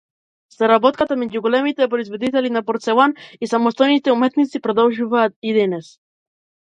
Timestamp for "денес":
5.61-5.93